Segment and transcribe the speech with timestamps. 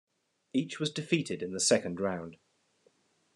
[0.51, 2.37] Each was defeated in the second round.